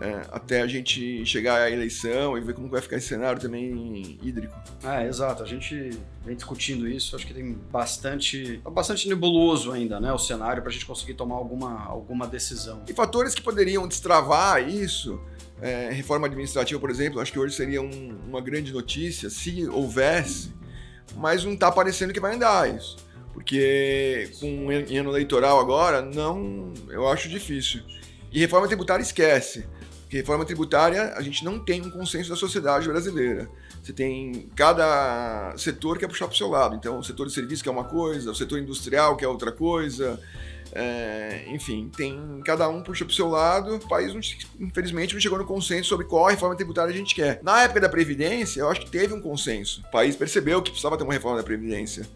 É, 0.00 0.22
até 0.30 0.60
a 0.62 0.66
gente 0.66 1.26
chegar 1.26 1.60
à 1.60 1.70
eleição 1.70 2.38
e 2.38 2.40
ver 2.40 2.54
como 2.54 2.68
vai 2.68 2.80
ficar 2.80 2.96
esse 2.96 3.08
cenário 3.08 3.40
também 3.40 4.18
hídrico. 4.22 4.54
É, 4.84 5.06
exato. 5.06 5.42
A 5.42 5.46
gente 5.46 5.90
vem 6.24 6.36
discutindo 6.36 6.86
isso. 6.86 7.16
Acho 7.16 7.26
que 7.26 7.34
tem 7.34 7.52
bastante, 7.72 8.58
bastante 8.70 9.08
nebuloso 9.08 9.72
ainda, 9.72 9.98
né, 9.98 10.12
o 10.12 10.18
cenário 10.18 10.62
para 10.62 10.70
a 10.70 10.72
gente 10.72 10.86
conseguir 10.86 11.14
tomar 11.14 11.34
alguma, 11.34 11.84
alguma 11.84 12.26
decisão. 12.28 12.82
E 12.88 12.92
fatores 12.92 13.34
que 13.34 13.42
poderiam 13.42 13.88
destravar 13.88 14.68
isso, 14.68 15.20
é, 15.60 15.90
reforma 15.90 16.26
administrativa, 16.28 16.78
por 16.78 16.90
exemplo, 16.90 17.20
acho 17.20 17.32
que 17.32 17.38
hoje 17.38 17.54
seria 17.56 17.82
um, 17.82 18.16
uma 18.28 18.40
grande 18.40 18.72
notícia 18.72 19.28
se 19.28 19.66
houvesse, 19.66 20.52
mas 21.16 21.44
não 21.44 21.54
está 21.54 21.70
parecendo 21.70 22.12
que 22.12 22.20
vai 22.20 22.34
andar 22.34 22.74
isso. 22.74 22.96
Porque 23.32 24.30
com 24.40 24.70
ano 24.70 25.10
eleitoral 25.10 25.60
agora, 25.60 26.02
não, 26.02 26.72
eu 26.90 27.08
acho 27.08 27.28
difícil. 27.28 27.82
E 28.32 28.40
reforma 28.40 28.66
tributária 28.66 29.02
esquece. 29.02 29.66
Porque 30.02 30.16
reforma 30.16 30.44
tributária, 30.44 31.12
a 31.14 31.20
gente 31.20 31.44
não 31.44 31.58
tem 31.58 31.82
um 31.82 31.90
consenso 31.90 32.30
da 32.30 32.36
sociedade 32.36 32.88
brasileira. 32.88 33.48
Você 33.82 33.92
tem 33.92 34.50
cada 34.56 35.54
setor 35.56 35.98
que 35.98 36.04
é 36.04 36.08
puxar 36.08 36.26
para 36.26 36.34
o 36.34 36.36
seu 36.36 36.48
lado. 36.48 36.74
Então, 36.74 36.98
o 36.98 37.04
setor 37.04 37.26
de 37.26 37.32
serviço 37.32 37.62
que 37.62 37.68
é 37.68 37.72
uma 37.72 37.84
coisa, 37.84 38.30
o 38.30 38.34
setor 38.34 38.58
industrial 38.58 39.16
que 39.16 39.24
é 39.24 39.28
outra 39.28 39.52
coisa. 39.52 40.18
É, 40.72 41.44
enfim, 41.48 41.90
tem 41.96 42.40
cada 42.44 42.68
um 42.68 42.82
puxa 42.82 43.04
para 43.04 43.12
o 43.12 43.14
seu 43.14 43.28
lado. 43.28 43.76
O 43.76 43.88
país, 43.88 44.12
não, 44.12 44.20
infelizmente, 44.60 45.14
não 45.14 45.20
chegou 45.20 45.38
no 45.38 45.44
consenso 45.44 45.88
sobre 45.88 46.06
qual 46.06 46.26
reforma 46.26 46.54
tributária 46.56 46.92
a 46.92 46.96
gente 46.96 47.14
quer. 47.14 47.40
Na 47.42 47.62
época 47.62 47.80
da 47.80 47.88
Previdência, 47.88 48.60
eu 48.60 48.68
acho 48.68 48.80
que 48.82 48.90
teve 48.90 49.14
um 49.14 49.20
consenso. 49.20 49.82
O 49.86 49.90
país 49.90 50.16
percebeu 50.16 50.62
que 50.62 50.70
precisava 50.70 50.96
ter 50.96 51.04
uma 51.04 51.12
reforma 51.12 51.38
da 51.38 51.42
Previdência. 51.42 52.06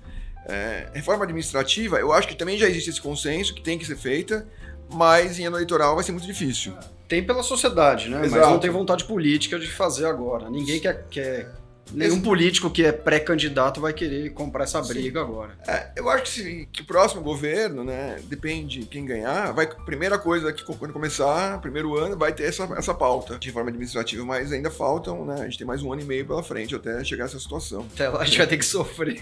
É, 0.46 0.88
reforma 0.92 1.24
administrativa, 1.24 1.98
eu 1.98 2.12
acho 2.12 2.26
que 2.26 2.34
também 2.34 2.58
já 2.58 2.68
existe 2.68 2.90
esse 2.90 3.00
consenso 3.00 3.54
que 3.54 3.62
tem 3.62 3.78
que 3.78 3.86
ser 3.86 3.96
feita, 3.96 4.46
mas 4.92 5.38
em 5.38 5.46
ano 5.46 5.56
eleitoral 5.56 5.94
vai 5.94 6.04
ser 6.04 6.12
muito 6.12 6.26
difícil. 6.26 6.74
Tem 7.08 7.22
pela 7.22 7.42
sociedade, 7.42 8.08
né? 8.08 8.24
Exato. 8.24 8.40
Mas 8.40 8.50
não 8.50 8.58
tem 8.58 8.70
vontade 8.70 9.04
política 9.04 9.58
de 9.58 9.70
fazer 9.70 10.06
agora. 10.06 10.50
Ninguém 10.50 10.80
quer, 10.80 11.06
quer 11.08 11.52
Nenhum 11.90 12.20
político 12.20 12.70
que 12.70 12.84
é 12.84 12.92
pré-candidato 12.92 13.80
vai 13.80 13.92
querer 13.92 14.30
comprar 14.30 14.64
essa 14.64 14.80
briga 14.80 15.20
Sim. 15.20 15.26
agora. 15.26 15.58
É, 15.66 15.90
eu 15.96 16.08
acho 16.08 16.22
que, 16.24 16.28
se, 16.28 16.68
que 16.72 16.82
o 16.82 16.84
próximo 16.84 17.22
governo, 17.22 17.84
né, 17.84 18.20
depende 18.24 18.80
de 18.80 18.86
quem 18.86 19.04
ganhar, 19.04 19.52
vai, 19.52 19.66
primeira 19.66 20.18
coisa 20.18 20.52
que 20.52 20.64
quando 20.64 20.92
começar, 20.92 21.60
primeiro 21.60 21.96
ano, 21.98 22.16
vai 22.16 22.32
ter 22.32 22.44
essa, 22.44 22.64
essa 22.76 22.94
pauta 22.94 23.38
de 23.38 23.48
reforma 23.48 23.68
administrativa, 23.68 24.24
mas 24.24 24.52
ainda 24.52 24.70
faltam, 24.70 25.24
né, 25.24 25.40
a 25.40 25.44
gente 25.44 25.58
tem 25.58 25.66
mais 25.66 25.82
um 25.82 25.92
ano 25.92 26.02
e 26.02 26.04
meio 26.04 26.26
pela 26.26 26.42
frente 26.42 26.74
até 26.74 27.02
chegar 27.04 27.24
a 27.24 27.26
essa 27.26 27.38
situação. 27.38 27.86
Até 27.94 28.08
lá 28.08 28.20
a 28.20 28.24
gente 28.24 28.38
vai 28.38 28.46
ter 28.46 28.56
que 28.56 28.64
sofrer. 28.64 29.20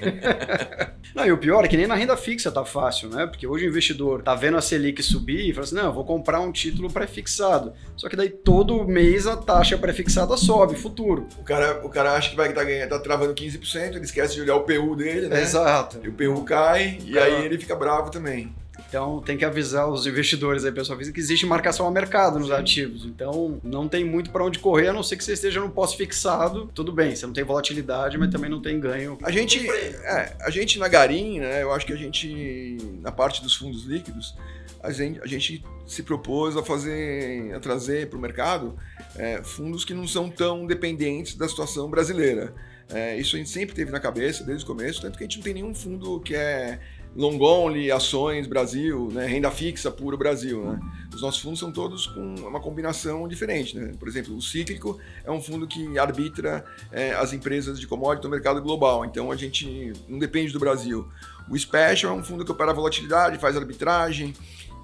não, 1.15 1.27
e 1.27 1.33
o 1.33 1.39
pior 1.39 1.65
é 1.65 1.69
que 1.69 1.77
nem 1.77 1.87
na 1.87 1.95
renda 1.95 2.17
fixa 2.17 2.53
tá 2.53 2.65
fácil, 2.65 3.09
né, 3.09 3.27
porque 3.27 3.47
hoje 3.47 3.67
o 3.67 3.69
investidor 3.69 4.23
tá 4.23 4.35
vendo 4.35 4.57
a 4.57 4.61
Selic 4.61 5.03
subir 5.03 5.49
e 5.49 5.53
fala 5.53 5.65
assim, 5.65 5.75
não, 5.75 5.87
eu 5.87 5.93
vou 5.93 6.05
comprar 6.05 6.41
um 6.41 6.53
título 6.53 6.91
pré-fixado. 6.93 7.73
Só 7.97 8.09
que 8.09 8.17
daí 8.17 8.31
todo 8.31 8.87
mês 8.87 9.27
a 9.27 9.37
taxa 9.37 9.77
pré-fixada 9.77 10.37
sobe, 10.37 10.77
futuro. 10.77 11.27
O 11.39 11.43
cara, 11.43 11.81
o 11.85 11.89
cara 11.89 12.15
acha 12.15 12.31
que 12.31 12.37
vai 12.37 12.50
tá, 12.53 12.65
ganhando, 12.65 12.91
tá 12.91 12.99
travando 12.99 13.35
15%, 13.35 13.97
ele 13.97 14.05
esquece 14.05 14.35
de 14.35 14.43
olhar 14.43 14.57
o 14.57 14.61
PU 14.61 14.97
dele, 14.97 15.29
né? 15.29 15.41
Exato. 15.43 16.01
E 16.03 16.09
o 16.09 16.13
PU 16.13 16.45
cai 16.45 16.99
e 17.05 17.19
aí 17.19 17.45
ele 17.45 17.59
fica 17.59 17.75
bravo 17.75 18.11
também. 18.11 18.55
Então 18.91 19.21
tem 19.21 19.39
que 19.39 19.45
avisar 19.45 19.89
os 19.89 20.05
investidores 20.05 20.65
aí, 20.65 20.73
pessoal, 20.73 20.99
que 20.99 21.21
existe 21.21 21.47
marcação 21.47 21.87
a 21.87 21.91
mercado 21.93 22.41
nos 22.41 22.49
Sim. 22.49 22.55
ativos. 22.55 23.05
Então 23.05 23.61
não 23.63 23.89
tem 23.89 24.05
muito 24.05 24.31
para 24.31 24.45
onde 24.45 24.59
correr, 24.59 24.89
a 24.89 24.93
não 24.93 25.05
ser 25.05 25.17
que 25.17 25.23
você 25.23 25.35
esteja 25.35 25.61
no 25.61 25.71
pós-fixado. 25.71 26.69
Tudo 26.75 26.93
bem, 26.93 27.15
você 27.15 27.25
não 27.25 27.33
tem 27.33 27.45
volatilidade, 27.45 28.19
mas 28.19 28.31
também 28.31 28.51
não 28.51 28.61
tem 28.61 28.81
ganho. 28.81 29.17
A 29.23 29.31
gente, 29.31 29.65
é, 29.71 30.37
a 30.41 30.51
gente 30.51 30.77
na 30.77 30.89
Garim, 30.89 31.39
né? 31.39 31.63
Eu 31.63 31.73
acho 31.73 31.87
que 31.87 31.93
a 31.93 31.97
gente, 31.97 32.77
na 33.01 33.13
parte 33.13 33.41
dos 33.45 33.55
fundos 33.55 33.85
líquidos, 33.85 34.35
a 34.83 34.91
gente, 34.91 35.21
a 35.23 35.27
gente 35.27 35.65
se 35.87 36.03
propôs 36.03 36.57
a 36.57 36.63
fazer, 36.65 37.55
a 37.55 37.61
trazer 37.61 38.09
para 38.09 38.19
o 38.19 38.21
mercado 38.21 38.77
é, 39.15 39.41
fundos 39.45 39.85
que 39.85 39.95
não 39.95 40.09
são 40.09 40.29
tão 40.29 40.67
dependentes 40.67 41.37
da 41.37 41.49
situação 41.49 41.89
brasileira. 41.89 42.53
É, 42.93 43.17
isso 43.17 43.37
a 43.37 43.39
gente 43.39 43.51
sempre 43.51 43.73
teve 43.73 43.93
na 43.93 44.01
cabeça 44.01 44.43
desde 44.43 44.65
o 44.65 44.67
começo, 44.67 45.01
tanto 45.01 45.17
que 45.17 45.23
a 45.23 45.27
gente 45.29 45.37
não 45.37 45.45
tem 45.45 45.55
nenhum 45.55 45.73
fundo 45.73 46.19
que 46.19 46.35
é 46.35 46.81
long 47.15 47.39
only, 47.41 47.91
ações 47.91 48.47
Brasil, 48.47 49.09
né, 49.13 49.27
renda 49.27 49.51
fixa 49.51 49.91
puro 49.91 50.17
Brasil. 50.17 50.65
Né? 50.65 50.81
Os 51.15 51.23
nossos 51.23 51.41
fundos 51.41 51.59
são 51.59 51.73
todos 51.73 52.07
com 52.07 52.35
uma 52.37 52.61
combinação 52.61 53.27
diferente. 53.27 53.77
Né? 53.77 53.93
Por 53.99 54.09
exemplo, 54.09 54.35
o 54.37 54.41
cíclico 54.41 54.99
é 55.25 55.31
um 55.31 55.41
fundo 55.41 55.67
que 55.67 55.99
arbitra 55.99 56.65
é, 56.93 57.13
as 57.13 57.33
empresas 57.33 57.79
de 57.81 57.87
commodity 57.87 58.25
no 58.25 58.31
mercado 58.31 58.63
global, 58.63 59.05
então 59.05 59.31
a 59.31 59.37
gente 59.37 59.93
não 60.09 60.19
depende 60.19 60.53
do 60.53 60.59
Brasil. 60.59 61.09
O 61.49 61.59
special 61.59 62.17
é 62.17 62.21
um 62.21 62.23
fundo 62.23 62.45
que 62.45 62.53
opera 62.53 62.73
volatilidade, 62.73 63.39
faz 63.39 63.57
arbitragem, 63.57 64.35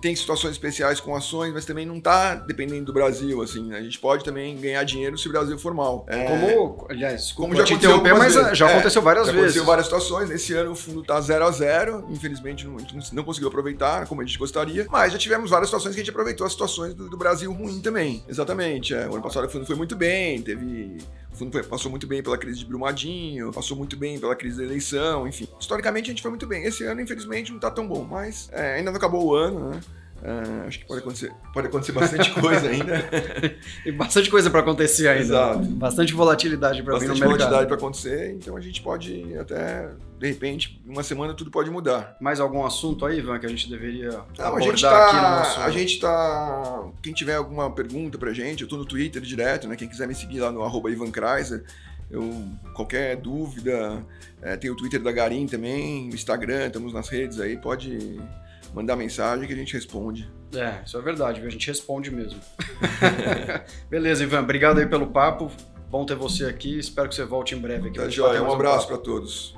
tem 0.00 0.14
situações 0.14 0.52
especiais 0.52 1.00
com 1.00 1.14
ações, 1.14 1.52
mas 1.52 1.64
também 1.64 1.86
não 1.86 1.96
está 1.96 2.34
dependendo 2.34 2.86
do 2.86 2.92
Brasil, 2.92 3.42
assim. 3.42 3.64
Né? 3.64 3.78
A 3.78 3.82
gente 3.82 3.98
pode 3.98 4.24
também 4.24 4.56
ganhar 4.56 4.82
dinheiro 4.84 5.16
se 5.16 5.28
o 5.28 5.32
Brasil 5.32 5.58
for 5.58 5.74
mal. 5.74 6.04
É, 6.08 6.24
como, 6.24 6.86
aliás, 6.90 7.32
como 7.32 7.54
já 7.54 7.64
aconteceu, 7.64 8.02
mas 8.02 8.34
vezes. 8.34 8.58
já 8.58 8.68
aconteceu 8.68 9.02
várias 9.02 9.26
já 9.26 9.32
vezes. 9.32 9.44
Aconteceu 9.46 9.64
várias 9.64 9.86
situações. 9.86 10.28
Nesse 10.28 10.52
ano 10.54 10.72
o 10.72 10.76
fundo 10.76 11.00
está 11.00 11.20
0 11.20 11.44
a 11.44 11.50
0 11.50 12.06
Infelizmente 12.10 12.66
não, 12.66 12.76
a 12.76 12.80
gente 12.80 13.14
não 13.14 13.24
conseguiu 13.24 13.48
aproveitar 13.48 14.06
como 14.06 14.20
a 14.20 14.24
gente 14.24 14.38
gostaria, 14.38 14.86
mas 14.90 15.12
já 15.12 15.18
tivemos 15.18 15.50
várias 15.50 15.68
situações 15.68 15.94
que 15.94 16.00
a 16.00 16.04
gente 16.04 16.10
aproveitou 16.10 16.46
as 16.46 16.52
situações 16.52 16.94
do, 16.94 17.08
do 17.08 17.16
Brasil 17.16 17.52
ruim 17.52 17.80
também. 17.80 18.22
Exatamente. 18.28 18.94
É. 18.94 19.08
O 19.08 19.14
ano 19.14 19.22
passado 19.22 19.46
o 19.46 19.48
fundo 19.48 19.66
foi 19.66 19.76
muito 19.76 19.96
bem, 19.96 20.42
teve 20.42 20.98
fundo 21.36 21.62
passou 21.64 21.90
muito 21.90 22.06
bem 22.06 22.22
pela 22.22 22.38
crise 22.38 22.58
de 22.58 22.66
Brumadinho, 22.66 23.52
passou 23.52 23.76
muito 23.76 23.96
bem 23.96 24.18
pela 24.18 24.34
crise 24.34 24.58
da 24.58 24.64
eleição, 24.64 25.26
enfim. 25.28 25.46
Historicamente 25.60 26.10
a 26.10 26.12
gente 26.12 26.22
foi 26.22 26.30
muito 26.30 26.46
bem. 26.46 26.64
Esse 26.64 26.84
ano, 26.84 27.00
infelizmente, 27.00 27.50
não 27.50 27.56
está 27.56 27.70
tão 27.70 27.86
bom, 27.86 28.04
mas 28.04 28.48
é, 28.52 28.76
ainda 28.76 28.90
não 28.90 28.98
acabou 28.98 29.26
o 29.26 29.34
ano, 29.34 29.70
né? 29.70 29.80
Uh, 30.22 30.66
acho 30.66 30.78
que 30.78 30.86
pode 30.86 31.00
acontecer, 31.00 31.32
pode 31.52 31.66
acontecer 31.68 31.92
bastante 31.92 32.30
coisa 32.32 32.68
ainda. 32.68 33.04
e 33.84 33.92
bastante 33.92 34.30
coisa 34.30 34.50
para 34.50 34.60
acontecer 34.60 35.08
ainda. 35.08 35.22
Exato. 35.22 35.64
Bastante 35.66 36.12
volatilidade 36.14 36.82
para 36.82 36.98
vir 36.98 37.06
no 37.06 37.14
mercado. 37.14 37.30
Bastante 37.30 37.38
volatilidade 37.38 37.66
para 37.66 37.76
acontecer, 37.76 38.30
então 38.32 38.56
a 38.56 38.60
gente 38.60 38.82
pode 38.82 39.38
até, 39.38 39.90
de 40.18 40.26
repente, 40.26 40.82
uma 40.86 41.02
semana 41.02 41.34
tudo 41.34 41.50
pode 41.50 41.70
mudar. 41.70 42.16
Mais 42.20 42.40
algum 42.40 42.64
assunto 42.64 43.04
aí, 43.04 43.18
Ivan, 43.18 43.38
que 43.38 43.46
a 43.46 43.48
gente 43.48 43.68
deveria 43.68 44.10
Não, 44.10 44.46
abordar 44.46 44.56
a 44.56 44.60
gente 44.62 44.82
tá, 44.82 45.06
aqui 45.06 45.16
no 45.16 45.22
nosso... 45.22 45.60
A 45.60 45.70
gente 45.70 46.00
tá... 46.00 46.84
Quem 47.02 47.12
tiver 47.12 47.34
alguma 47.34 47.70
pergunta 47.70 48.18
pra 48.18 48.32
gente, 48.32 48.62
eu 48.62 48.68
tô 48.68 48.76
no 48.76 48.86
Twitter 48.86 49.20
direto, 49.20 49.68
né? 49.68 49.76
Quem 49.76 49.88
quiser 49.88 50.08
me 50.08 50.14
seguir 50.14 50.40
lá 50.40 50.50
no 50.50 50.64
arroba 50.64 50.90
Ivan 50.90 51.10
Kreiser, 51.10 51.62
eu, 52.10 52.44
qualquer 52.72 53.16
dúvida, 53.16 54.04
é, 54.40 54.56
tem 54.56 54.70
o 54.70 54.76
Twitter 54.76 55.02
da 55.02 55.12
Garim 55.12 55.46
também, 55.46 56.08
o 56.10 56.14
Instagram, 56.14 56.66
estamos 56.66 56.92
nas 56.92 57.08
redes 57.08 57.38
aí, 57.38 57.56
pode 57.56 58.18
mandar 58.76 58.94
mensagem 58.94 59.46
que 59.46 59.54
a 59.54 59.56
gente 59.56 59.72
responde. 59.72 60.30
É, 60.54 60.82
isso 60.84 60.98
é 60.98 61.00
verdade, 61.00 61.40
a 61.40 61.48
gente 61.48 61.66
responde 61.66 62.10
mesmo. 62.10 62.38
Beleza, 63.88 64.22
Ivan, 64.22 64.40
obrigado 64.40 64.78
aí 64.78 64.86
pelo 64.86 65.06
papo. 65.06 65.50
Bom 65.88 66.04
ter 66.04 66.14
você 66.14 66.44
aqui, 66.44 66.78
espero 66.78 67.08
que 67.08 67.14
você 67.14 67.24
volte 67.24 67.54
em 67.54 67.58
breve 67.58 67.88
aqui. 67.88 67.98
Tá 67.98 68.08
joia, 68.10 68.42
um 68.42 68.52
abraço 68.52 68.86
para 68.86 68.98
todos. 68.98 69.56